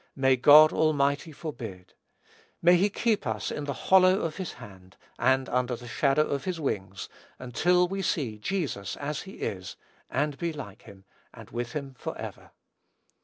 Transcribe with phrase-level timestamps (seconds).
[0.15, 1.93] May God Almighty forbid!
[2.59, 6.45] May he keep us in the hollow of his hand, and under the shadow of
[6.45, 9.75] his wings, until we see Jesus as he is,
[10.09, 12.49] and be like him, and with him forever.